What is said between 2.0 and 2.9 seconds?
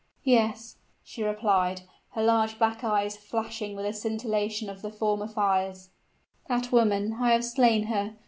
her large black